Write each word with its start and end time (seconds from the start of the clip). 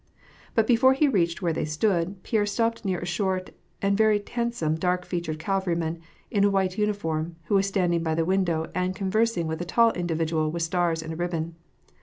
But 0.55 0.65
before 0.65 0.93
he 0.93 1.07
reached 1.07 1.43
where 1.43 1.53
they 1.53 1.63
stood, 1.63 2.23
Pierre 2.23 2.47
stopped 2.47 2.83
near 2.83 2.97
a 3.01 3.05
short 3.05 3.51
and 3.83 3.95
very 3.95 4.19
handsome 4.31 4.73
dark 4.73 5.05
featured 5.05 5.37
cavalryman, 5.37 5.99
in 6.31 6.43
a 6.43 6.49
white 6.49 6.75
uniform, 6.79 7.35
who 7.43 7.53
was 7.53 7.67
standing 7.67 8.01
by 8.01 8.15
the 8.15 8.25
window, 8.25 8.71
and 8.73 8.95
convers 8.95 9.37
ing 9.37 9.45
with 9.45 9.61
a 9.61 9.63
tall 9.63 9.91
individual 9.91 10.49
with 10.49 10.63
stars 10.63 11.03
and 11.03 11.13
a 11.13 11.15
ribbon. 11.15 11.53